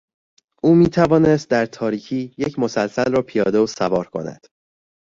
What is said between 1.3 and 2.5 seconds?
در تاریکی